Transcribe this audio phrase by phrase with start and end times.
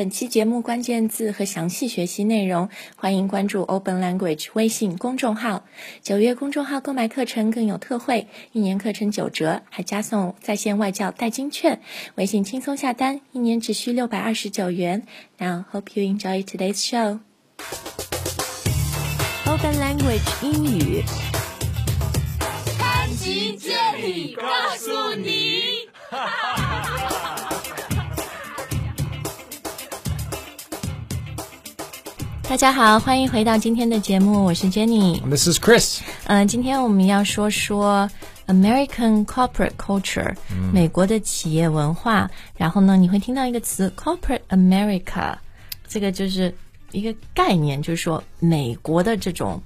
[0.00, 5.66] 本期节目关键字和详细学习内容，欢迎关注 Open Language 微信公众号。
[6.00, 11.82] 九月公众号购买课程更有特惠，一年课程九折，还加送在线外教代金券。
[12.14, 15.02] 微信轻松下单，一年只需六百二十九元。
[15.36, 17.18] Now hope you enjoy today's show.
[19.44, 21.04] Open Language 英语。
[22.78, 24.46] 潘吉建议告
[24.78, 25.90] 诉你。
[32.50, 35.20] 大家好，欢迎回到今天的节目，我是 Jenny。
[35.20, 36.00] This is Chris.
[36.24, 38.10] 嗯、今天我们要说说
[38.48, 40.34] American corporate culture，、
[40.72, 42.28] 美国的企业文化。
[42.56, 45.36] 然后呢，你会听到一个词 corporate America，
[45.86, 46.52] 这个就是
[46.90, 49.62] 一个概念，就是说美国的这种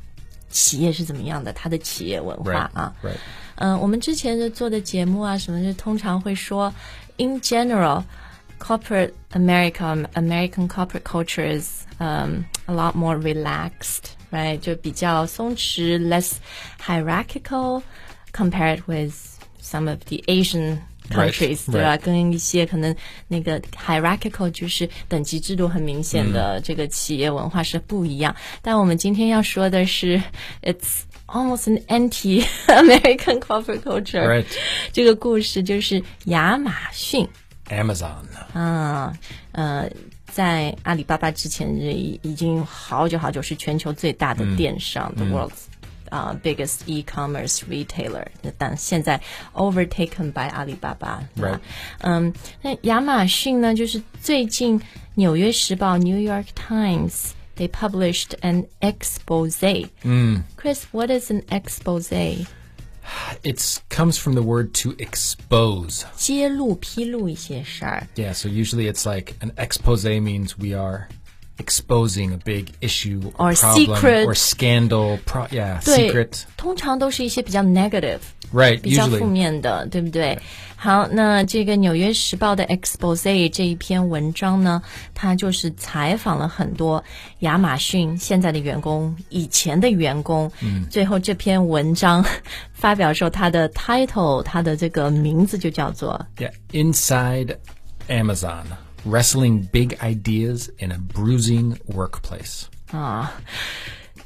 [0.50, 2.94] 企业是怎么样的，它的企业文化.啊。
[3.02, 3.14] Right.
[3.54, 6.70] 嗯，我们之前的做的节目啊，什么就通常会说
[7.16, 8.02] ，in general。
[8.59, 14.59] Corporate America, American corporate culture is um, a lot more relaxed, right?
[14.59, 16.33] 就比较松弛，less
[16.85, 17.81] hierarchical
[18.33, 19.13] compared with
[19.61, 21.95] some of the Asian Right, countries，、对吧？
[21.95, 22.01] right.
[22.01, 22.95] 跟一些可能
[23.29, 28.35] 那个 hierarchical 就是等级制度很明显的这个企业文化是不一样。
[28.61, 30.21] 但我们今天要说的是，
[30.61, 34.27] it's almost an anti-American corporate culture。
[34.27, 34.45] Right.
[34.91, 37.27] 这个故事就是亚马逊。
[37.69, 38.25] Amazon.
[38.53, 39.13] 啊，
[39.51, 39.89] 呃，
[40.31, 45.51] 在阿里巴巴之前已已经好久好久是全球最大的电商、t h e world's
[46.09, 48.25] 啊、biggest e-commerce retailer，
[48.57, 49.21] 但现在
[49.53, 51.59] overtaken by 阿里巴巴，对吧 Right.
[51.99, 54.79] 嗯，那亚马逊呢，就是最近《
[55.13, 59.87] 纽约时报》（New York Times） they published an expose。
[60.01, 62.47] 嗯，Chris，what is an expose？
[63.43, 66.03] It comes from the word to expose.
[66.15, 68.07] 揭露、披露一些事儿。
[68.15, 71.07] Yeah, so usually it's like an expose means we are
[71.57, 74.25] exposing a big issue Or problem secret.
[74.27, 75.17] or scandal.
[75.25, 76.43] Pro- yeah, 对 secret.
[76.55, 78.19] 通常都是一些比较 negative。
[78.51, 79.19] Right, 比较 usually.
[79.19, 80.39] 负面的，对不对？
[80.75, 84.81] 好，那这个《纽约时报》的 expose 这一篇文章呢，
[85.13, 87.03] 它就是采访了很多
[87.39, 90.51] 亚马逊现在的员工、以前的员工。
[90.61, 92.25] 嗯，最后这篇文章
[92.73, 97.57] 发表的时候，它的 title，它的这个名字就叫做 Yeah, inside
[98.07, 98.63] Amazon,
[99.05, 102.63] wrestling big ideas in a bruising workplace.
[102.91, 103.31] 啊，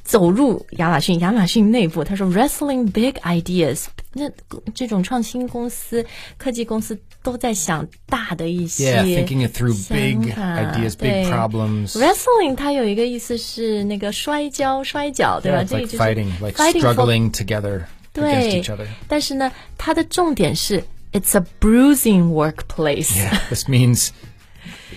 [0.04, 4.30] 走入亚马逊，亚马逊内部，他说 wrestling big ideas，那
[4.74, 6.06] 这种创新公司、
[6.38, 11.98] 科技公司都在想大的一些 Yeah, thinking it through big 想法 ideas, 对 big problems.
[11.98, 17.82] Wrestling 它有一个意思是那个摔跤、摔跤，对吧 Yeah, it's 这个 like 就是 fighting, like fighting for- struggling together
[18.14, 23.12] against 对 each other.，但是呢，它的重点是 it's a bruising workplace。
[23.16, 24.10] Yeah, this means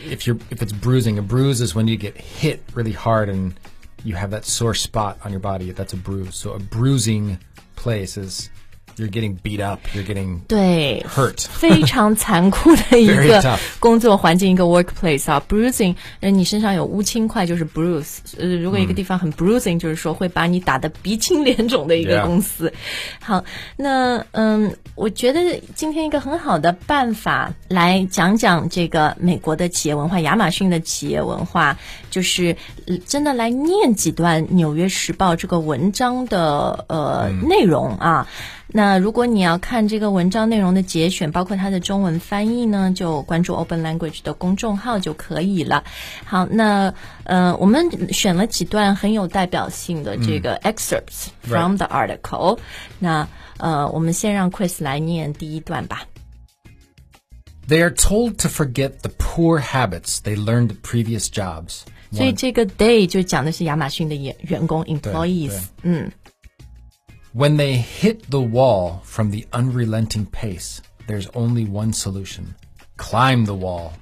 [0.06, 3.54] if you're if it's bruising, a bruise is when you get hit really hard and
[4.04, 5.72] you have that sore spot on your body.
[5.72, 6.36] That's a bruise.
[6.36, 7.40] So a bruising
[7.76, 8.50] place is
[8.98, 11.46] you're getting beat up, you're getting 对 hurt.
[11.50, 22.72] 非常残酷的一个工作环境，一个 workplace 啊，bruising，呃，你身上有乌青块就是 bruise，呃，如果一个地方很 bruising，就是说会把你打得鼻青脸肿的一个公司。
[23.20, 23.44] 好，
[23.78, 31.78] 那嗯，我觉得今天一个很好的办法来讲讲这个美国的企业文化，亚马逊的企业文化，
[32.10, 32.56] 就是
[32.88, 38.28] 呃真的来念几段《纽约时报》这个文章的呃、内容啊。
[38.71, 45.85] 那如果你要看这个文章内容的节选，包括它的中文翻译呢，就关注 Open Language 的公众号就可以了。
[46.25, 46.93] 好，那
[47.25, 52.59] 呃，我们选了几段很有代表性的这个 excerpts from the article、
[52.99, 53.29] 那
[53.59, 56.07] 呃，我们先让 Chris 来念第一段吧。
[57.69, 61.81] They are told to forget the poor habits they learned at previous jobs.
[62.13, 66.13] 所以这个 they 就讲的是亚马逊的员员工 employees，嗯
[67.34, 72.56] When they hit the wall from the unrelenting pace, there's only one solution
[72.98, 73.94] climb the wall.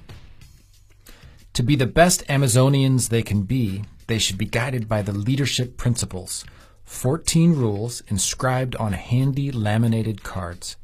[1.52, 5.76] To be the best Amazonians they can be, they should be guided by the leadership
[5.76, 6.44] principles
[6.86, 10.76] 14 rules inscribed on handy laminated cards.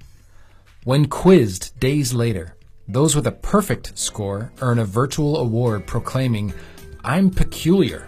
[0.85, 2.55] When quizzed days later,
[2.87, 6.55] those with a perfect score earn a virtual award proclaiming,
[7.03, 8.06] I'm peculiar,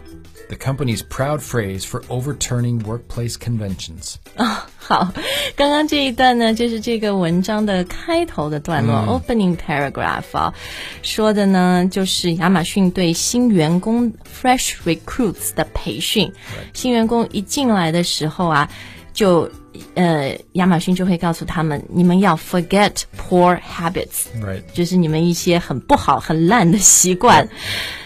[0.49, 4.15] the company's proud phrase for overturning workplace conventions.
[4.77, 5.13] 好，
[5.55, 10.53] 刚刚这一段呢，就是这个文章的开头的段落、o p e n i n g paragraph 啊，
[11.01, 16.31] 说的呢就是亚马逊对新员工 fresh recruits 的培训。
[16.73, 18.69] 新员工一进来的时候啊，
[19.13, 19.49] 就
[19.94, 24.62] 呃，亚马逊就会告诉他们，你们要 forget poor habits，Right.
[24.72, 27.48] 就是你们一些很不好、很烂的习惯。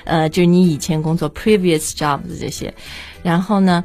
[0.05, 2.73] 呃，就是你以前工作 previous jobs 这些，
[3.23, 3.85] 然后呢，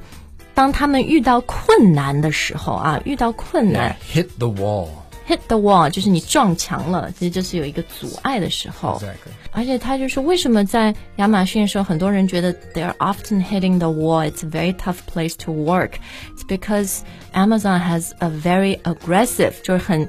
[0.54, 4.88] 当他们遇到困难的时候啊，遇到困难 hit the wall.
[5.27, 9.01] hit the wall 就是你撞墙了，其实就是有一个阻碍的时候。
[9.01, 9.33] Exactly.
[9.53, 14.27] 而且他就说，为什么在亚马逊的时候，很多人觉得 they're often hitting the wall.
[14.27, 15.93] It's a very tough place to work.
[16.35, 17.01] It's because
[17.35, 20.09] Amazon has a very aggressive，就是很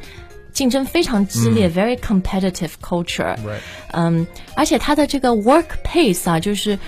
[0.54, 3.36] 竞争非常激烈、v e r y competitive culture。
[3.38, 3.60] Right.
[3.92, 4.26] 嗯，
[4.56, 6.80] 而且它的这个 work pace 啊，就是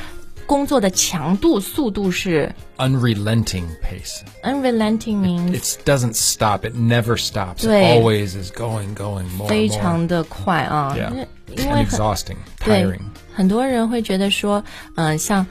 [0.50, 4.23] 工作的强度、速度是 Unrelenting pace.
[4.43, 6.64] unrelenting means It doesn't stop.
[6.64, 7.58] It never stops.
[7.62, 7.69] It。
[7.69, 10.93] always is going, going more 非常的快啊。
[10.99, 11.25] Yeah.
[11.56, 12.99] 因为 exhausting, 对 tiring.
[13.32, 14.64] 很多人会觉得说，
[14.97, 15.47] 嗯、像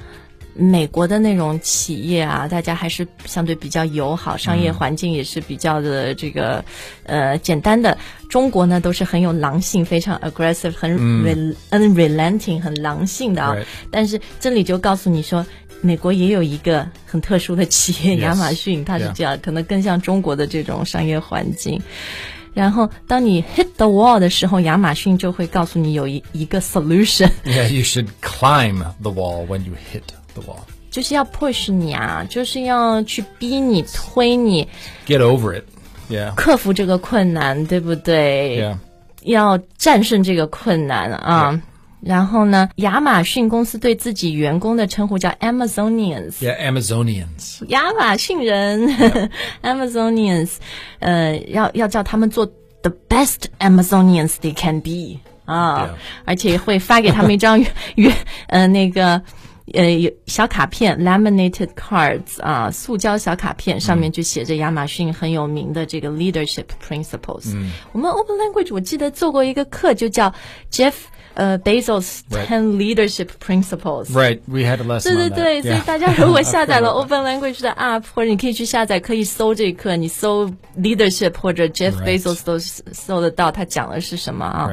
[0.59, 6.63] 美国的那种企业啊，大家还是相对比较友好，商业环境也是比较的这个、
[7.03, 7.97] 呃简单的。
[8.29, 13.56] 中国呢都是很有狼性，非常 aggressive，很 re、unrelenting，很狼性的啊。
[13.89, 15.45] 但是这里就告诉你说。
[15.81, 19.13] 美国也有一个很特殊的企业.亚马逊，它是 Yeah.
[19.13, 21.81] 这样可能更像中国的这种商业环境。
[22.53, 30.01] 然后，当你 hit the wall 的时候，亚马逊就会告诉你有一一个 solution，Yeah, you should climb the wall when you hit
[30.34, 30.58] the wall.
[30.90, 34.69] 就是要 push 你啊，就是要去逼你、推你
[35.08, 35.64] Get over it.
[36.08, 36.32] Yeah.
[36.36, 38.76] 克服这个困难，对不对 Yeah.
[39.22, 41.60] 要战胜这个困难啊。
[42.00, 46.34] 然后呢，亚马逊公司对自己员工的称呼叫 Amazonians。
[46.34, 47.66] Yeah, Amazonians.
[47.69, 48.88] 亚马逊人
[49.62, 50.50] Amazonians，
[51.00, 52.46] 呃，要要叫他们做
[52.82, 55.90] the best Amazonians they can be 啊 Yeah.
[56.25, 57.58] 而且会发给他们一张
[57.96, 58.14] 圆
[58.46, 59.20] 呃那个。
[59.74, 67.56] 呃，有小卡片 （laminated cards） 啊，塑胶小卡片，上面就写着亚马逊很有名的这个 leadership principles。
[67.92, 70.33] 我们 Open Language 我记得做过一个课，就叫
[70.71, 70.94] Jeff
[71.33, 72.19] 呃 Bezos.
[72.30, 74.06] Ten Leadership Principles。
[74.12, 74.39] Right.
[74.48, 81.94] We had a lesson 对对.对，所以大家如果下载了 Open Language 的 App，或者你可以去下载，可以搜这一课，你搜 Leadership 或者 Jeff.
[82.04, 84.71] Bezos 都搜得到，他讲的是什么啊.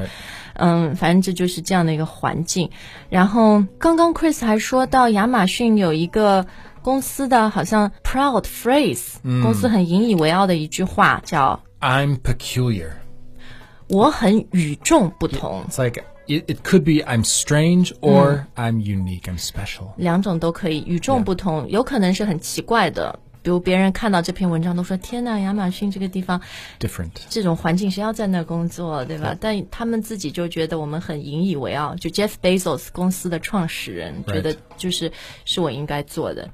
[0.58, 2.70] 嗯，反正这就是这样的一个环境。
[3.08, 6.46] 然后刚刚 Chris 还说到亚马逊有一个
[6.82, 12.90] 公司的好像 proud phrase，、公司很引以为傲的一句话叫 I'm peculiar.
[13.88, 19.22] “我很与众不同 It's like it, it could be I'm strange or I'm unique.
[19.22, 19.92] I'm special.
[19.98, 23.18] ”，两种都可以，与众不同有可能是很奇怪的。
[23.46, 26.40] 比如别人看到这篇文章都说：“天呐，亚马逊这个地方
[26.80, 27.12] Different.
[27.28, 29.36] 这种环境谁要在那工作，对吧？
[29.40, 35.12] 但他们自己就觉得我们很引以为傲，就 Jeff Bezos 公司的创始人.觉得就是
[35.44, 36.50] 是我应该做的。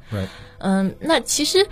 [0.58, 1.66] 嗯，那其实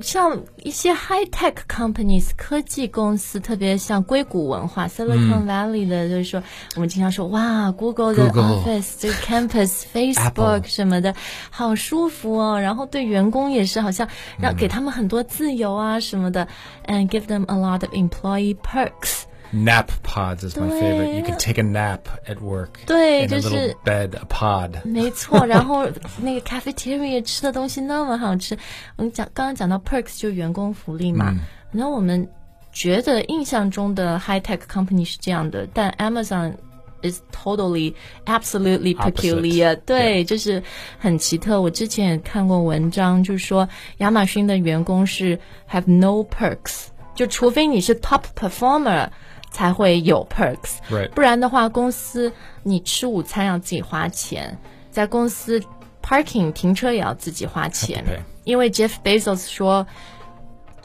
[0.00, 6.42] 像一些 high tech companies 科技公司，特别像硅谷文化 Silicon Valley 的，就是说
[6.74, 11.14] 我们经常说哇，Google 的 office 这个 Campus、Facebook 什么的，
[11.50, 12.60] 好舒服哦。
[12.60, 14.08] 然后对员工也是好像
[14.38, 16.46] 让给他们很多自由啊什么的
[16.86, 19.22] ，and give them a lot of employee perks。
[19.55, 21.13] Nap pods is my favorite.
[21.13, 24.25] You can take a nap at work 对， in 就 a 是 little bed, a
[24.29, 24.81] pod.
[24.85, 25.85] 没错，然后
[26.21, 28.57] 那个 cafeteria 吃的东西那么好吃，
[28.95, 31.35] 我们讲刚刚讲到 perks 就员工福利嘛，
[31.73, 32.25] 然后我们
[32.71, 36.53] 觉得印象中的 high tech company 是这样的，但 Amazon
[37.01, 37.93] is totally
[38.27, 39.11] absolutely Opposite.
[39.11, 40.63] peculiar，对，就是
[40.97, 41.59] 很奇特。
[41.61, 45.37] 我之前也看过文章，就说亚马逊的员工是
[45.69, 46.85] have no perks，
[47.15, 49.09] 就除非你是 top performer。
[49.56, 51.08] 才会有 perks，Right.
[51.12, 52.30] 不然的话，公司
[52.62, 54.58] 你吃午餐要自己花钱，
[54.90, 55.62] 在公司
[56.02, 58.04] parking 停车也要自己花钱
[58.44, 59.86] 因为 Jeff Bezos 说，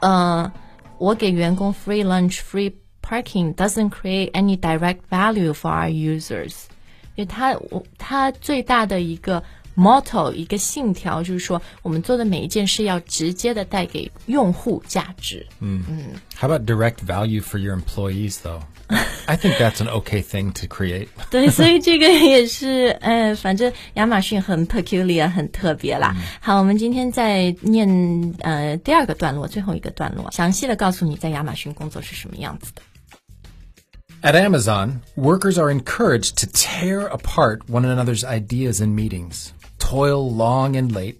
[0.00, 0.50] 呃，
[0.96, 6.54] 我给员工 free lunch、free parking doesn't create any direct value for our users，
[7.14, 9.42] 因为他我他最大的一个
[9.75, 15.45] motto 一个信条就是说，我们做的每一件事要直接的带给用户价值。
[16.39, 18.61] How about direct value for your employees, though?
[19.25, 21.09] I think that's an okay thing to create.
[21.29, 26.15] 对，所以这个也是，呃，反正亚马逊很 peculiar，很特别啦。
[26.39, 32.81] 好，我们今天再念呃第二个段落，最后一个段落，详细的告诉你在亚马逊工作是什么样子的。
[34.23, 39.49] At Amazon, workers are encouraged to tear apart one another's ideas in meetings,
[39.81, 41.17] toil long and late.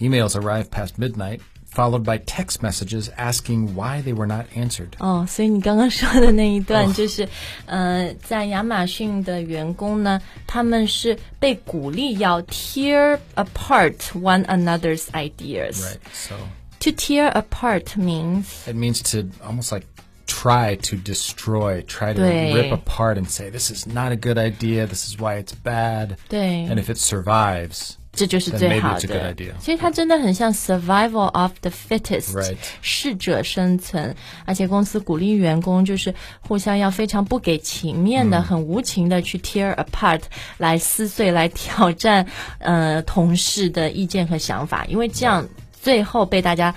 [0.00, 4.90] Emails arrive past midnight, followed by text messages asking why they were not answered.
[4.98, 7.28] 哦，所以你刚刚说的那一段就是，
[7.66, 15.80] 呃，在亚马逊的员工呢，他们是被鼓励要 tear apart one another's ideas。
[15.80, 15.98] Right.
[16.12, 16.34] So
[16.80, 19.86] To tear apart means it means to almost like
[20.28, 22.52] try to destroy, try to 对。
[22.54, 26.16] rip apart and say, this is not a good idea, this is why it's bad.
[26.28, 26.66] 对。
[26.66, 29.52] And if it survives, 这就是 Then 最 maybe 好 it's a 的 good idea.。
[29.60, 32.56] 其实它真的很像 survival of the fittest，、 Right.
[32.80, 34.14] 适者生存。
[34.46, 40.22] 而且公司鼓励员工就是互相要非常不给情面的、很无情的去 tear apart，
[40.58, 42.26] 来撕碎、来挑战
[42.58, 45.48] 呃同事的意见和想法，因为这样
[45.82, 46.74] 最后被大家。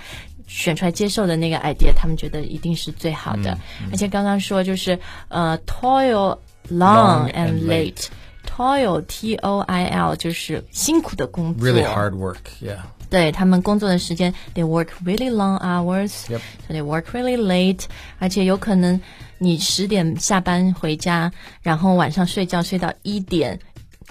[0.53, 3.57] 选出来接受的那个 idea，他们觉得一定是最好的。
[3.91, 6.37] 而且刚刚说就是呃，toil
[6.69, 8.07] long Long and and late late。
[8.45, 12.37] toil T O I L 就是辛苦的工作 really hard work.
[12.61, 12.77] Yeah.
[13.09, 16.41] 对他们工作的时间，they work really long hours，Yep.
[16.67, 17.85] so they work really late，
[18.19, 19.01] 而且有可能
[19.39, 21.31] 你十点下班回家，
[21.63, 23.59] 然后晚上睡觉睡到一点。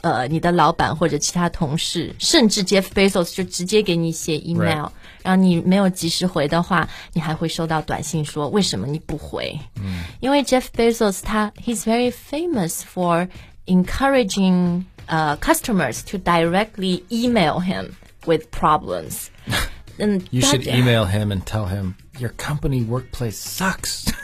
[0.02, 4.92] 呃，你的老板或者其他同事，甚至 Jeff Bezos 就直接给你写 email，、 Right.
[5.24, 9.60] 然后你没有及时回的话，你还会收到短信说为什么你不回？
[9.76, 13.28] 嗯，因为 Jeff Bezos 他 he's very famous for
[13.66, 17.92] encouraging uh customers to directly email him
[18.26, 19.28] with problems.
[19.98, 24.06] 嗯， You 大 should 家 email him and tell him your company workplace sucks.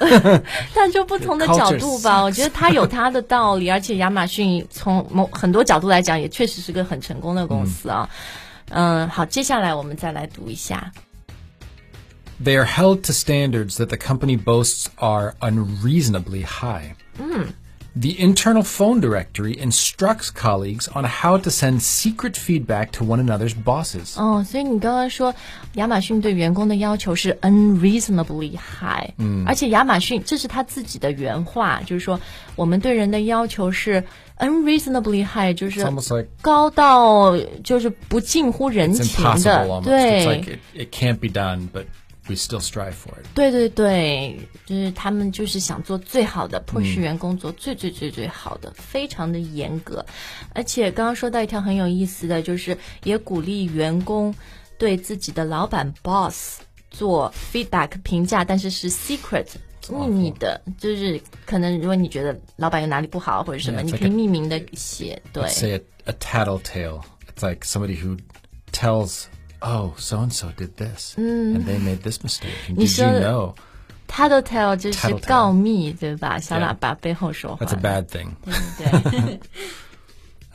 [0.73, 8.09] 但就不同的角度吧，我觉得他有他的道理，而且亚马逊从某很多角度来讲，也确实是个很成功的公司啊。
[8.69, 10.91] 嗯，好，接下来我们再来读一下。
[12.43, 16.95] they are held to standards that the company boasts are unreasonably high.
[17.95, 23.53] The internal phone directory instructs colleagues on how to send secret feedback to one another's
[23.53, 24.15] bosses.
[24.15, 25.35] 哦，所以你刚刚说
[25.75, 32.19] 亚马逊对员工的要求是 unreasonably high，嗯，而且亚马逊这是他自己的原话，就是说
[32.55, 34.03] 我们对人的要求是
[34.39, 39.83] unreasonably high，就是 It's almost like 高到就是不近乎人 it's 情 impossible 的， almost.
[39.83, 41.85] 对 It's like it, it can't be done, but
[42.29, 43.25] we still strive for it.
[43.33, 50.05] 对对对，就是他们就是想做最好的，迫使员工做最最最最好的，非常的严格。
[50.53, 54.33] 而且刚刚说到一条很有意思的，就是也鼓励员工
[54.77, 59.47] 对自己的老板 boss 做 feedback 评价，但是是 secret。
[59.89, 65.21] 秘密的，就是可能如果你觉得老板有哪里不好或者什么 Yeah, it's 你 like 可以 a- 匿名的写。
[65.33, 67.01] 对， Say a, a tattletale.
[67.35, 68.17] It's like somebody who
[68.71, 69.25] tells,
[69.62, 72.53] oh, so and so did this, and they made this mistake.
[72.67, 73.55] And did you 说的- know?
[74.07, 76.39] tattletale 就是 Tattletale 告密，对吧？
[76.39, 76.69] 小 Yeah.
[76.69, 77.65] 喇叭背后说话。
[77.65, 78.35] That's a bad thing.
[78.77, 79.39] 对对对。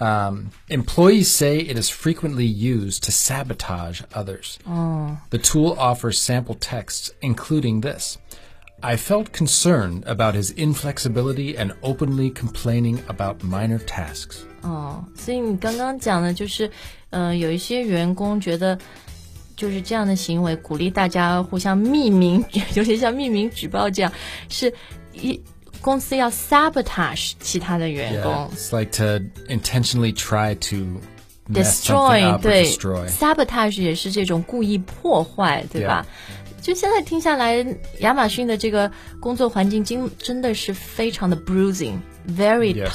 [0.00, 4.58] Um, employees say it is frequently used to sabotage others.
[5.30, 8.16] The tool offers sample texts, including this.
[8.80, 14.44] I felt concerned about his inflexibility and openly complaining about minor tasks.
[14.62, 16.70] 哦，所以你刚刚讲的就是，
[17.13, 18.77] 呃，有一些员工觉得
[19.55, 22.43] 就是这样的行为，鼓励大家互相匿名，
[22.75, 24.11] 尤其像匿名举报这样，
[24.49, 24.73] 是
[25.13, 25.39] 一
[25.79, 28.51] 公司要 sabotage 其他的员 Yeah, 工。
[28.55, 30.99] it's like to intentionally try to
[31.53, 32.65] destroy 对
[33.09, 36.05] sabotage 也是这种故意破坏，对吧
[36.61, 37.63] 就现在听下来，
[37.99, 38.89] 亚马逊的这个
[39.19, 42.87] 工作环境真真的是非常的 bruising，very Yes.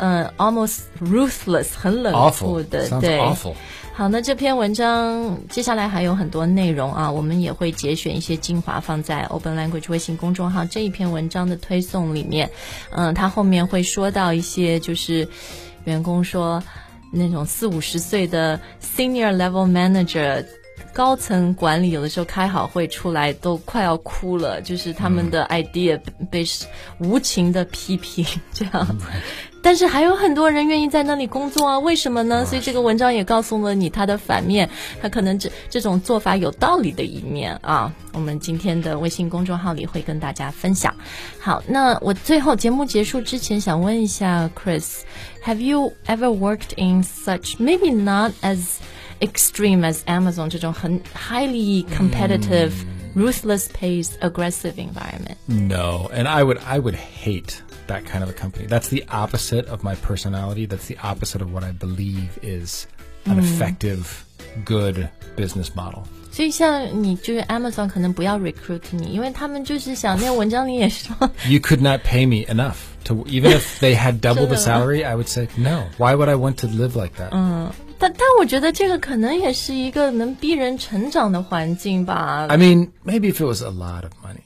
[0.00, 2.68] 嗯、a l m o s t ruthless，很冷酷 Awful.
[2.68, 3.20] 的，对。
[3.20, 3.54] awful.
[3.92, 12.50] 好，那这篇文章接下来还有很多内容啊，我们也会节选一些精华放在 Open Language 微信公众号这一篇文章的推送里面。
[12.92, 15.28] 嗯，他后面会说到一些就是
[15.84, 16.62] 员工说
[17.12, 20.44] 那种四五十岁的 Senior Level Manager。
[20.92, 25.98] 高层管理有的时候开好会出来都快要哭了，就是他们的 idea
[26.30, 26.44] 被
[26.98, 28.98] 无情的批评这样。
[29.61, 32.45] 但是还有很多人愿意在那里工作啊，为什么呢？
[32.45, 34.69] 所以这个文章也告诉了你它的反面，
[35.01, 37.91] 它可能这这种做法有道理的一面啊。
[38.13, 40.95] 我们今天的微信公众号里会跟大家分享。
[41.39, 48.77] 好，那我最后节目结束之前想问一下 Chris，Have you ever worked in such maybe not as
[49.19, 55.37] extreme as Amazon 这种很 highly competitive、ruthless paced aggressive environment？
[55.47, 57.55] No, and I would I would hate
[57.89, 58.67] that kind of a company.
[58.67, 60.65] That's the opposite of my personality.
[60.65, 62.87] That's the opposite of what I believe is
[63.25, 64.25] an effective,
[64.63, 66.03] good business model.
[66.31, 71.15] 所以像你就是 Amazon 可能不要 recruit 你，因为他们就是想那文章里也说，
[71.47, 75.15] You could not pay me enough to even if they had double the salary, I
[75.15, 75.85] would say no.
[75.97, 77.31] Why would I want to live like that?
[78.00, 82.46] 但但我觉得这个可能也是一个能逼人成长的环境吧。
[82.48, 84.40] I mean, maybe if it was a lot of money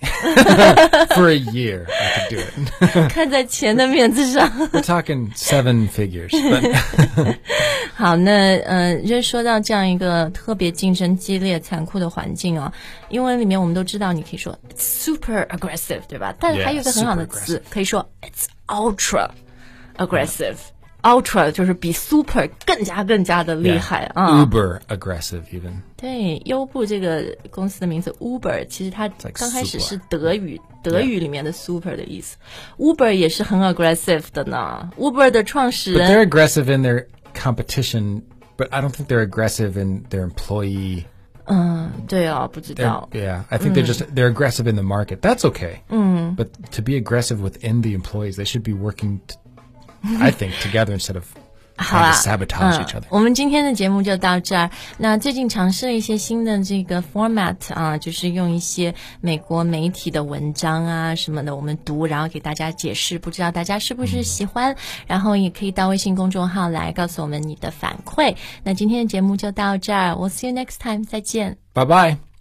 [1.14, 3.08] for a year, I could do it.
[3.10, 4.50] 看在钱的面子上。
[4.72, 7.36] We're talking seven figures, but
[7.94, 12.72] 好，那呃，就是说到这样一个特别竞争激烈、残酷的环境啊，
[13.08, 16.34] 英文里面我们都知道，你可以说 it's super aggressive，对吧？
[16.40, 19.30] 但还有一个很好的词，可以说 it's ultra
[19.96, 20.56] aggressive。
[21.03, 24.43] Ultra 就是比 super 更加更加的厉害啊！
[24.43, 25.71] Uber aggressive, even.
[25.95, 32.35] 对，优步这个公司的名字 Uber，其实它 like 刚开始 super 是德语，德语里面的 super 的意思。
[32.77, 34.89] Uber 也是很 aggressive 的呢。
[34.97, 38.23] Uber 的创始 But 人 they're aggressive in their competition,
[38.57, 41.05] but I don't think they're aggressive in their employee.
[42.07, 43.09] 对啊，不知 They're, 道。
[43.11, 45.21] yeah, I think they're just they're aggressive in the market.
[45.21, 45.79] That's okay.
[45.89, 49.35] But to be aggressive within the employees, they should be working, t-
[50.20, 51.24] I think, together instead of
[51.76, 54.70] 好啦 to，sabotage each 嗯 other.，我们今天的节目就到这儿。
[54.96, 64.76] 那最近尝试了一些新的这个 format 啊，就是用一些美国媒体的文章啊什么的，我们读，然后给大家解释，不知道大家是不是喜欢？
[65.08, 68.36] 然后也可以到微信公众号来告诉我们你的反馈。
[68.62, 71.56] 那今天的节目就到这儿，我 see you next time，再见。
[71.72, 72.33] Bye bye.